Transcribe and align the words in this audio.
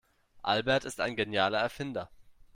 Albert 0.41 0.85
ist 0.85 0.99
ein 0.99 1.15
genialer 1.15 1.59
Erfinder. 1.59 2.09